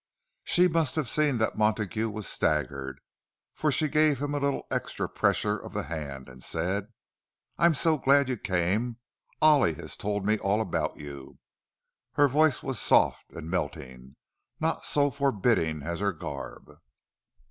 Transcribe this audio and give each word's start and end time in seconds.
She 0.43 0.67
must 0.67 0.95
have 0.95 1.07
seen 1.07 1.37
that 1.37 1.59
Montague 1.59 2.09
was 2.09 2.25
staggered, 2.25 3.01
for 3.53 3.71
she 3.71 3.87
gave 3.87 4.19
him 4.19 4.33
a 4.33 4.39
little 4.39 4.65
extra 4.71 5.07
pressure 5.07 5.59
of 5.59 5.73
the 5.73 5.83
hand, 5.83 6.27
and 6.27 6.43
said, 6.43 6.87
"I'm 7.59 7.75
so 7.75 7.99
glad 7.99 8.27
you 8.27 8.37
came. 8.37 8.97
Ollie 9.43 9.75
has 9.75 9.95
told 9.95 10.25
me 10.25 10.39
all 10.39 10.59
about 10.59 10.97
you." 10.97 11.37
Her 12.13 12.27
voice 12.27 12.63
was 12.63 12.79
soft 12.79 13.31
and 13.33 13.47
melting, 13.51 14.15
not 14.59 14.85
so 14.85 15.11
forbidding 15.11 15.83
as 15.83 15.99
her 15.99 16.13
garb. 16.13 16.71